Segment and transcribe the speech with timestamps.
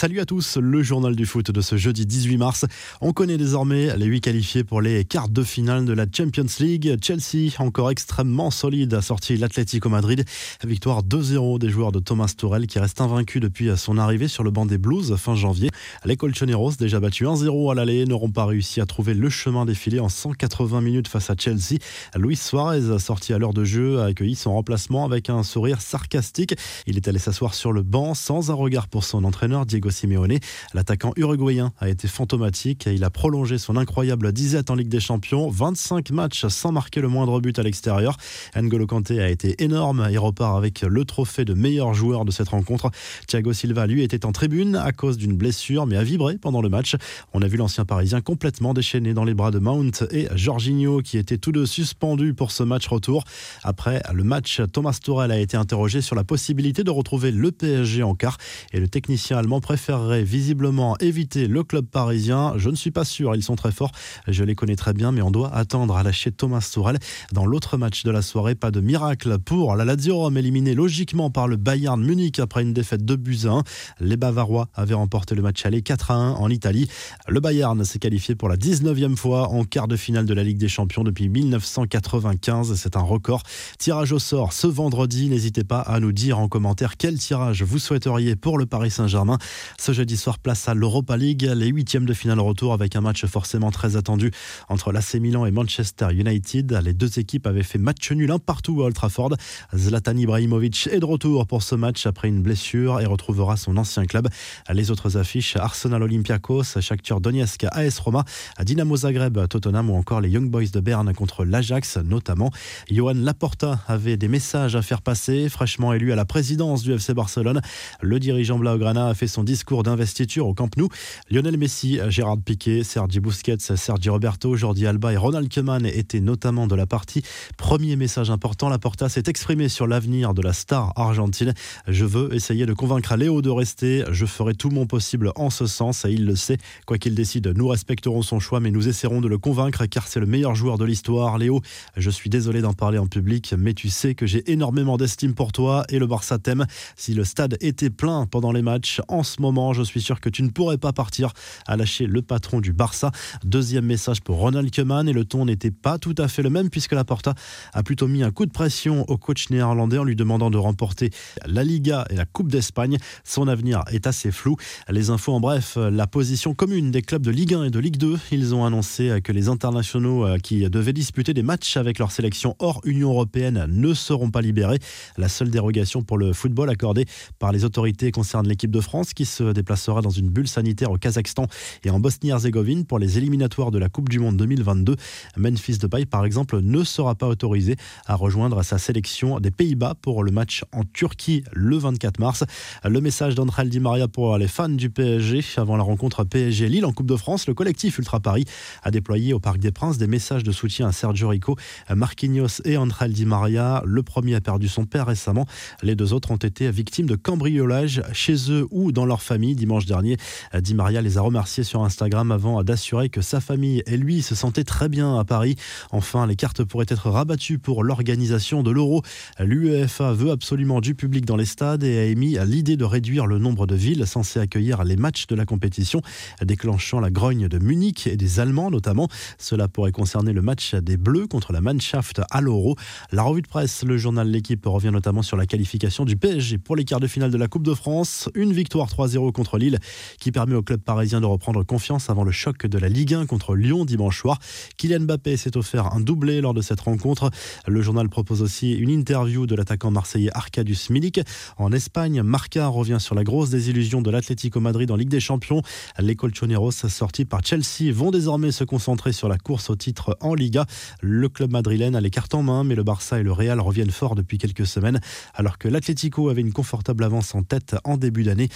[0.00, 2.66] Salut à tous, le journal du foot de ce jeudi 18 mars.
[3.00, 6.96] On connaît désormais les huit qualifiés pour les quarts de finale de la Champions League.
[7.02, 10.24] Chelsea, encore extrêmement solide, a sorti l'Atlético Madrid.
[10.64, 14.52] Victoire 2-0 des joueurs de Thomas Tourel qui reste invaincu depuis son arrivée sur le
[14.52, 15.68] banc des Blues fin janvier.
[16.04, 19.98] Les Colchoneros, déjà battus 1-0 à l'aller, n'auront pas réussi à trouver le chemin défilé
[19.98, 21.80] en 180 minutes face à Chelsea.
[22.14, 26.54] Luis Suarez, sorti à l'heure de jeu, a accueilli son remplacement avec un sourire sarcastique.
[26.86, 30.38] Il est allé s'asseoir sur le banc sans un regard pour son entraîneur Diego Simeone.
[30.74, 35.00] L'attaquant uruguayen a été fantomatique et il a prolongé son incroyable disette en Ligue des
[35.00, 35.48] Champions.
[35.48, 38.16] 25 matchs sans marquer le moindre but à l'extérieur.
[38.56, 42.48] N'Golo Kanté a été énorme et repart avec le trophée de meilleur joueur de cette
[42.48, 42.90] rencontre.
[43.26, 46.68] Thiago Silva, lui, était en tribune à cause d'une blessure, mais a vibré pendant le
[46.68, 46.96] match.
[47.32, 51.18] On a vu l'ancien Parisien complètement déchaîné dans les bras de Mount et Jorginho, qui
[51.18, 53.24] étaient tous deux suspendus pour ce match retour.
[53.62, 58.02] Après le match, Thomas Tourel a été interrogé sur la possibilité de retrouver le PSG
[58.02, 58.38] en quart
[58.72, 62.54] et le technicien allemand préférerait visiblement éviter le club parisien.
[62.56, 63.92] Je ne suis pas sûr, ils sont très forts.
[64.26, 66.98] Je les connais très bien, mais on doit attendre à lâcher Thomas Tourel.
[67.32, 71.30] Dans l'autre match de la soirée, pas de miracle pour la Lazio Rome, éliminé logiquement
[71.30, 73.62] par le Bayern Munich après une défaite de buts 1.
[74.00, 76.88] Les Bavarois avaient remporté le match aller 4 à 1 en Italie.
[77.28, 80.58] Le Bayern s'est qualifié pour la 19e fois en quart de finale de la Ligue
[80.58, 82.74] des Champions depuis 1995.
[82.74, 83.44] C'est un record.
[83.78, 85.28] Tirage au sort ce vendredi.
[85.28, 89.38] N'hésitez pas à nous dire en commentaire quel tirage vous souhaiteriez pour le Paris Saint-Germain.
[89.76, 93.26] Ce jeudi soir, place à l'Europa League, les huitièmes de finale retour avec un match
[93.26, 94.30] forcément très attendu
[94.68, 96.80] entre l'AC Milan et Manchester United.
[96.84, 99.34] Les deux équipes avaient fait match nul un partout à Old Trafford.
[99.76, 104.06] Zlatan Ibrahimovic est de retour pour ce match après une blessure et retrouvera son ancien
[104.06, 104.28] club.
[104.72, 108.24] Les autres affiches Arsenal Olympiakos, Shakhtar Donetsk, AS Roma,
[108.62, 112.50] Dynamo Zagreb, Tottenham ou encore les Young Boys de Berne contre l'Ajax notamment.
[112.90, 115.48] Johan Laporta avait des messages à faire passer.
[115.48, 117.60] Fraîchement élu à la présidence du FC Barcelone,
[118.00, 120.88] le dirigeant Blaugrana a fait son discours d'investiture au Camp Nou.
[121.30, 126.66] Lionel Messi, Gérard Piquet, Sergi Busquets, Sergi Roberto, Jordi Alba et Ronald Koeman étaient notamment
[126.66, 127.22] de la partie.
[127.56, 131.54] Premier message important, Laporta s'est exprimé sur l'avenir de la star argentine.
[131.86, 134.04] Je veux essayer de convaincre Léo de rester.
[134.10, 136.58] Je ferai tout mon possible en ce sens et il le sait.
[136.86, 140.20] Quoi qu'il décide, nous respecterons son choix, mais nous essaierons de le convaincre car c'est
[140.20, 141.38] le meilleur joueur de l'histoire.
[141.38, 141.60] Léo,
[141.96, 145.52] je suis désolé d'en parler en public, mais tu sais que j'ai énormément d'estime pour
[145.52, 146.66] toi et le Barça t'aime.
[146.96, 150.28] Si le stade était plein pendant les matchs, en ce moment, je suis sûr que
[150.28, 151.32] tu ne pourrais pas partir,
[151.66, 153.10] à lâcher le patron du Barça.
[153.44, 156.70] Deuxième message pour Ronald Koeman et le ton n'était pas tout à fait le même
[156.70, 157.34] puisque la Porta
[157.72, 161.10] a plutôt mis un coup de pression au coach néerlandais en lui demandant de remporter
[161.46, 162.98] la Liga et la Coupe d'Espagne.
[163.24, 164.56] Son avenir est assez flou.
[164.88, 167.96] Les infos en bref, la position commune des clubs de Ligue 1 et de Ligue
[167.96, 168.18] 2.
[168.32, 172.56] Ils ont annoncé que les internationaux euh, qui devaient disputer des matchs avec leur sélection
[172.58, 174.78] hors Union européenne ne seront pas libérés.
[175.16, 177.06] La seule dérogation pour le football accordée
[177.38, 180.98] par les autorités concerne l'équipe de France qui se déplacera dans une bulle sanitaire au
[180.98, 181.46] Kazakhstan
[181.84, 184.96] et en Bosnie-Herzégovine pour les éliminatoires de la Coupe du Monde 2022.
[185.36, 190.24] Memphis Depay, par exemple, ne sera pas autorisé à rejoindre sa sélection des Pays-Bas pour
[190.24, 192.44] le match en Turquie le 24 mars.
[192.84, 196.92] Le message d'André Di Maria pour les fans du PSG avant la rencontre PSG-Lille en
[196.92, 197.46] Coupe de France.
[197.46, 198.44] Le collectif Ultra Paris
[198.82, 201.56] a déployé au Parc des Princes des messages de soutien à Sergio Rico,
[201.94, 203.82] Marquinhos et André Di Maria.
[203.84, 205.46] Le premier a perdu son père récemment.
[205.82, 209.86] Les deux autres ont été victimes de cambriolage chez eux ou dans leur famille dimanche
[209.86, 210.16] dernier.
[210.58, 214.34] Di Maria les a remerciés sur Instagram avant d'assurer que sa famille et lui se
[214.34, 215.56] sentaient très bien à Paris.
[215.90, 219.02] Enfin, les cartes pourraient être rabattues pour l'organisation de l'Euro.
[219.38, 223.38] L'UEFA veut absolument du public dans les stades et a émis l'idée de réduire le
[223.38, 226.02] nombre de villes censées accueillir les matchs de la compétition,
[226.42, 229.08] déclenchant la grogne de Munich et des Allemands notamment.
[229.38, 232.76] Cela pourrait concerner le match des Bleus contre la Mannschaft à l'Euro.
[233.12, 236.76] La revue de presse, le journal L'équipe revient notamment sur la qualification du PSG pour
[236.76, 238.28] les quarts de finale de la Coupe de France.
[238.34, 239.78] Une victoire 3-0 contre Lille
[240.20, 243.26] qui permet au club parisien de reprendre confiance avant le choc de la Ligue 1
[243.26, 244.38] contre Lyon dimanche soir.
[244.76, 247.30] Kylian Mbappé s'est offert un doublé lors de cette rencontre.
[247.66, 251.20] Le journal propose aussi une interview de l'attaquant marseillais Arkadiusz Milik.
[251.56, 255.62] En Espagne, Marca revient sur la grosse désillusion de l'Atlético Madrid en Ligue des Champions.
[255.98, 260.34] Les Colchoneros sortis par Chelsea vont désormais se concentrer sur la course au titre en
[260.34, 260.66] Liga.
[261.00, 263.90] Le club madrilène a les cartes en main, mais le Barça et le Real reviennent
[263.90, 265.00] fort depuis quelques semaines,
[265.34, 268.48] alors que l'Atlético avait une confortable avance en tête en début d'année.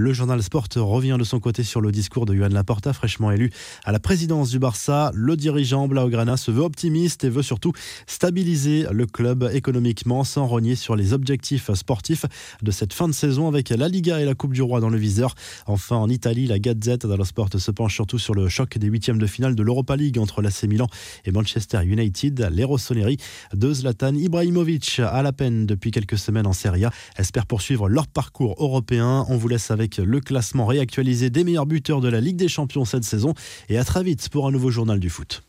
[0.00, 3.50] Le journal Sport revient de son côté sur le discours de Johan Laporta, fraîchement élu
[3.84, 5.10] à la présidence du Barça.
[5.14, 7.74] Le dirigeant Blaugrana se veut optimiste et veut surtout
[8.06, 12.24] stabiliser le club économiquement sans renier sur les objectifs sportifs
[12.62, 14.96] de cette fin de saison avec la Liga et la Coupe du Roi dans le
[14.96, 15.34] viseur.
[15.66, 19.18] Enfin, en Italie, la Gazette dello Sport se penche surtout sur le choc des huitièmes
[19.18, 20.86] de finale de l'Europa League entre l'AC Milan
[21.26, 22.48] et Manchester United.
[22.52, 23.18] Les Rossoneri
[23.52, 28.06] de Zlatan Ibrahimovic à la peine depuis quelques semaines en Serie A espèrent poursuivre leur
[28.06, 29.26] parcours européen.
[29.28, 32.84] On vous laisse avec le classement réactualisé des meilleurs buteurs de la Ligue des Champions
[32.84, 33.34] cette saison.
[33.68, 35.42] Et à très vite pour un nouveau journal du foot.